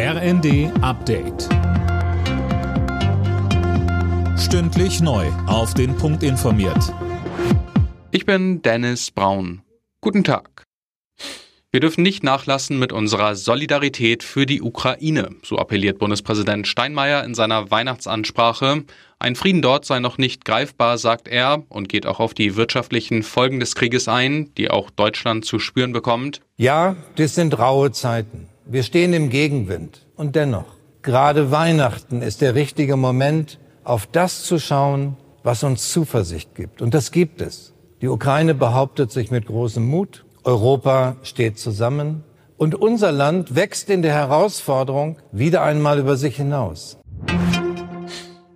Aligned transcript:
RND 0.00 0.70
Update. 0.80 1.48
Stündlich 4.38 5.00
neu. 5.00 5.26
Auf 5.48 5.74
den 5.74 5.96
Punkt 5.96 6.22
informiert. 6.22 6.94
Ich 8.12 8.24
bin 8.24 8.62
Dennis 8.62 9.10
Braun. 9.10 9.62
Guten 10.00 10.22
Tag. 10.22 10.62
Wir 11.72 11.80
dürfen 11.80 12.04
nicht 12.04 12.22
nachlassen 12.22 12.78
mit 12.78 12.92
unserer 12.92 13.34
Solidarität 13.34 14.22
für 14.22 14.46
die 14.46 14.62
Ukraine, 14.62 15.30
so 15.42 15.58
appelliert 15.58 15.98
Bundespräsident 15.98 16.68
Steinmeier 16.68 17.24
in 17.24 17.34
seiner 17.34 17.72
Weihnachtsansprache. 17.72 18.84
Ein 19.18 19.34
Frieden 19.34 19.62
dort 19.62 19.84
sei 19.84 19.98
noch 19.98 20.16
nicht 20.16 20.44
greifbar, 20.44 20.96
sagt 20.98 21.26
er, 21.26 21.64
und 21.68 21.88
geht 21.88 22.06
auch 22.06 22.20
auf 22.20 22.34
die 22.34 22.54
wirtschaftlichen 22.54 23.24
Folgen 23.24 23.58
des 23.58 23.74
Krieges 23.74 24.06
ein, 24.06 24.54
die 24.54 24.70
auch 24.70 24.90
Deutschland 24.90 25.44
zu 25.44 25.58
spüren 25.58 25.92
bekommt. 25.92 26.40
Ja, 26.56 26.94
das 27.16 27.34
sind 27.34 27.58
raue 27.58 27.90
Zeiten. 27.90 28.46
Wir 28.70 28.82
stehen 28.82 29.14
im 29.14 29.30
Gegenwind. 29.30 30.06
Und 30.14 30.36
dennoch, 30.36 30.66
gerade 31.00 31.50
Weihnachten 31.50 32.20
ist 32.20 32.42
der 32.42 32.54
richtige 32.54 32.98
Moment, 32.98 33.58
auf 33.82 34.06
das 34.06 34.42
zu 34.42 34.58
schauen, 34.58 35.16
was 35.42 35.64
uns 35.64 35.90
Zuversicht 35.90 36.54
gibt. 36.54 36.82
Und 36.82 36.92
das 36.92 37.10
gibt 37.10 37.40
es. 37.40 37.72
Die 38.02 38.08
Ukraine 38.08 38.54
behauptet 38.54 39.10
sich 39.10 39.30
mit 39.30 39.46
großem 39.46 39.82
Mut. 39.82 40.26
Europa 40.44 41.16
steht 41.22 41.58
zusammen. 41.58 42.24
Und 42.58 42.74
unser 42.74 43.10
Land 43.10 43.54
wächst 43.54 43.88
in 43.88 44.02
der 44.02 44.12
Herausforderung 44.12 45.16
wieder 45.32 45.62
einmal 45.62 45.98
über 45.98 46.18
sich 46.18 46.36
hinaus. 46.36 46.97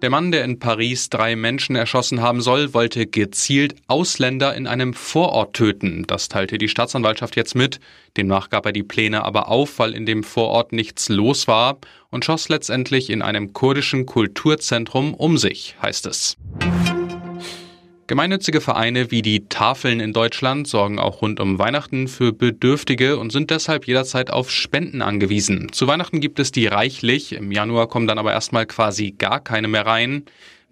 Der 0.00 0.10
Mann, 0.10 0.30
der 0.30 0.44
in 0.44 0.60
Paris 0.60 1.10
drei 1.10 1.34
Menschen 1.34 1.74
erschossen 1.74 2.22
haben 2.22 2.40
soll, 2.40 2.72
wollte 2.72 3.08
gezielt 3.08 3.74
Ausländer 3.88 4.54
in 4.54 4.68
einem 4.68 4.94
Vorort 4.94 5.54
töten. 5.54 6.04
Das 6.06 6.28
teilte 6.28 6.56
die 6.56 6.68
Staatsanwaltschaft 6.68 7.34
jetzt 7.34 7.56
mit. 7.56 7.80
Demnach 8.16 8.48
gab 8.48 8.64
er 8.64 8.72
die 8.72 8.84
Pläne 8.84 9.24
aber 9.24 9.48
auf, 9.48 9.80
weil 9.80 9.94
in 9.94 10.06
dem 10.06 10.22
Vorort 10.22 10.72
nichts 10.72 11.08
los 11.08 11.48
war 11.48 11.78
und 12.10 12.24
schoss 12.24 12.48
letztendlich 12.48 13.10
in 13.10 13.22
einem 13.22 13.52
kurdischen 13.52 14.06
Kulturzentrum 14.06 15.14
um 15.14 15.36
sich, 15.36 15.74
heißt 15.82 16.06
es. 16.06 16.36
Gemeinnützige 18.08 18.62
Vereine 18.62 19.10
wie 19.10 19.20
die 19.20 19.50
Tafeln 19.50 20.00
in 20.00 20.14
Deutschland 20.14 20.66
sorgen 20.66 20.98
auch 20.98 21.20
rund 21.20 21.40
um 21.40 21.58
Weihnachten 21.58 22.08
für 22.08 22.32
Bedürftige 22.32 23.18
und 23.18 23.32
sind 23.32 23.50
deshalb 23.50 23.86
jederzeit 23.86 24.30
auf 24.30 24.50
Spenden 24.50 25.02
angewiesen. 25.02 25.70
Zu 25.72 25.86
Weihnachten 25.88 26.22
gibt 26.22 26.38
es 26.38 26.50
die 26.50 26.66
reichlich, 26.66 27.34
im 27.34 27.52
Januar 27.52 27.86
kommen 27.86 28.06
dann 28.06 28.16
aber 28.16 28.32
erstmal 28.32 28.64
quasi 28.64 29.10
gar 29.10 29.40
keine 29.40 29.68
mehr 29.68 29.84
rein. 29.84 30.22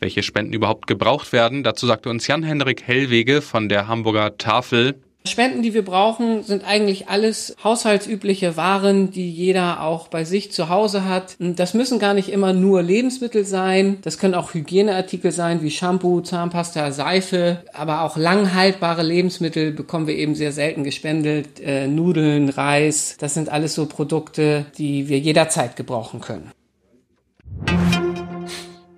Welche 0.01 0.23
Spenden 0.23 0.55
überhaupt 0.55 0.87
gebraucht 0.87 1.35
werden, 1.35 1.63
dazu 1.63 1.87
sagte 1.87 2.09
uns 2.09 2.27
Jan-Henrik 2.27 2.83
Hellwege 2.83 3.43
von 3.43 3.69
der 3.69 3.87
Hamburger 3.87 4.39
Tafel. 4.39 4.95
Spenden, 5.27 5.63
die 5.63 5.75
wir 5.75 5.85
brauchen, 5.85 6.43
sind 6.43 6.65
eigentlich 6.67 7.09
alles 7.09 7.55
haushaltsübliche 7.63 8.57
Waren, 8.57 9.11
die 9.11 9.31
jeder 9.31 9.83
auch 9.83 10.09
bei 10.09 10.25
sich 10.25 10.53
zu 10.53 10.69
Hause 10.69 11.05
hat. 11.09 11.37
Das 11.39 11.75
müssen 11.75 11.99
gar 11.99 12.15
nicht 12.15 12.29
immer 12.29 12.53
nur 12.53 12.83
Lebensmittel 12.83 13.45
sein. 13.45 13.99
Das 14.03 14.19
können 14.19 14.35
auch 14.35 14.55
Hygieneartikel 14.55 15.33
sein, 15.33 15.63
wie 15.63 15.71
Shampoo, 15.71 16.21
Zahnpasta, 16.21 16.93
Seife. 16.93 17.63
Aber 17.73 18.03
auch 18.03 18.17
langhaltbare 18.17 19.03
Lebensmittel 19.03 19.73
bekommen 19.73 20.07
wir 20.07 20.17
eben 20.17 20.35
sehr 20.35 20.53
selten 20.53 20.85
gespendet. 20.85 21.61
Äh, 21.61 21.87
Nudeln, 21.87 22.49
Reis, 22.49 23.17
das 23.19 23.35
sind 23.35 23.49
alles 23.49 23.75
so 23.75 23.87
Produkte, 23.87 24.67
die 24.79 25.09
wir 25.09 25.19
jederzeit 25.19 25.77
gebrauchen 25.77 26.21
können. 26.21 26.53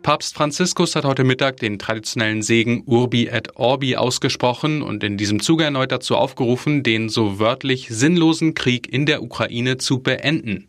Papst 0.09 0.37
Franziskus 0.37 0.97
hat 0.97 1.05
heute 1.05 1.23
Mittag 1.23 1.59
den 1.59 1.79
traditionellen 1.79 2.41
Segen 2.41 2.83
Urbi 2.87 3.27
et 3.27 3.57
Orbi 3.57 3.95
ausgesprochen 3.97 4.81
und 4.81 5.05
in 5.05 5.19
diesem 5.19 5.39
Zuge 5.39 5.65
erneut 5.65 5.93
dazu 5.93 6.17
aufgerufen, 6.17 6.83
den 6.83 7.11
so 7.11 7.39
wörtlich 7.39 7.89
sinnlosen 7.91 8.55
Krieg 8.55 8.91
in 8.91 9.05
der 9.05 9.23
Ukraine 9.23 9.77
zu 9.77 9.99
beenden. 9.99 10.69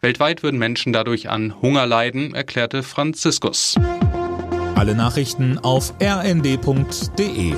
Weltweit 0.00 0.42
würden 0.42 0.58
Menschen 0.58 0.92
dadurch 0.92 1.30
an 1.30 1.62
Hunger 1.62 1.86
leiden, 1.86 2.34
erklärte 2.34 2.82
Franziskus. 2.82 3.76
Alle 4.74 4.96
Nachrichten 4.96 5.58
auf 5.58 5.94
rnd.de 6.02 7.54